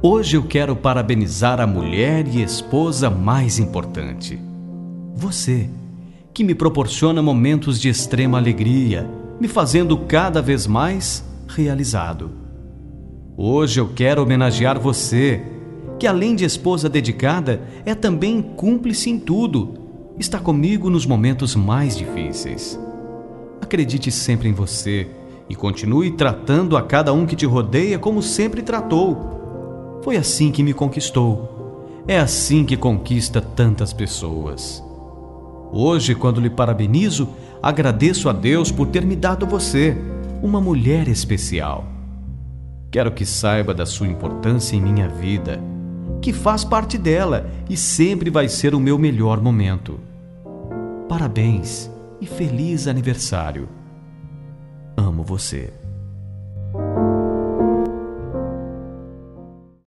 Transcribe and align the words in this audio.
Hoje 0.00 0.36
eu 0.36 0.44
quero 0.44 0.76
parabenizar 0.76 1.60
a 1.60 1.66
mulher 1.66 2.24
e 2.28 2.40
esposa 2.40 3.10
mais 3.10 3.58
importante. 3.58 4.38
Você, 5.16 5.68
que 6.32 6.44
me 6.44 6.54
proporciona 6.54 7.20
momentos 7.20 7.80
de 7.80 7.88
extrema 7.88 8.38
alegria, 8.38 9.10
me 9.40 9.48
fazendo 9.48 9.98
cada 9.98 10.40
vez 10.40 10.68
mais 10.68 11.24
realizado. 11.48 12.30
Hoje 13.36 13.80
eu 13.80 13.88
quero 13.88 14.22
homenagear 14.22 14.78
você, 14.78 15.42
que 15.98 16.06
além 16.06 16.36
de 16.36 16.44
esposa 16.44 16.88
dedicada, 16.88 17.60
é 17.84 17.92
também 17.92 18.40
cúmplice 18.40 19.10
em 19.10 19.18
tudo, 19.18 19.74
está 20.16 20.38
comigo 20.38 20.88
nos 20.88 21.06
momentos 21.06 21.56
mais 21.56 21.96
difíceis. 21.96 22.78
Acredite 23.60 24.12
sempre 24.12 24.48
em 24.48 24.52
você 24.52 25.08
e 25.50 25.56
continue 25.56 26.12
tratando 26.12 26.76
a 26.76 26.82
cada 26.82 27.12
um 27.12 27.26
que 27.26 27.34
te 27.34 27.46
rodeia 27.46 27.98
como 27.98 28.22
sempre 28.22 28.62
tratou 28.62 29.37
foi 30.02 30.16
assim 30.16 30.50
que 30.50 30.62
me 30.62 30.72
conquistou. 30.72 32.04
É 32.06 32.18
assim 32.18 32.64
que 32.64 32.76
conquista 32.76 33.40
tantas 33.40 33.92
pessoas. 33.92 34.82
Hoje, 35.70 36.14
quando 36.14 36.40
lhe 36.40 36.48
parabenizo, 36.48 37.28
agradeço 37.62 38.28
a 38.28 38.32
Deus 38.32 38.72
por 38.72 38.86
ter 38.88 39.04
me 39.04 39.14
dado 39.14 39.46
você, 39.46 39.96
uma 40.42 40.60
mulher 40.60 41.08
especial. 41.08 41.84
Quero 42.90 43.12
que 43.12 43.26
saiba 43.26 43.74
da 43.74 43.84
sua 43.84 44.06
importância 44.08 44.74
em 44.74 44.80
minha 44.80 45.08
vida, 45.08 45.60
que 46.22 46.32
faz 46.32 46.64
parte 46.64 46.96
dela 46.96 47.50
e 47.68 47.76
sempre 47.76 48.30
vai 48.30 48.48
ser 48.48 48.74
o 48.74 48.80
meu 48.80 48.98
melhor 48.98 49.40
momento. 49.42 50.00
Parabéns 51.08 51.90
e 52.20 52.26
feliz 52.26 52.86
aniversário. 52.86 53.68
Amo 54.96 55.22
você. 55.22 55.72